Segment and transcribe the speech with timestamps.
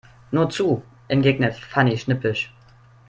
[0.31, 2.51] Nur zu, entgegnet Fanny schnippisch.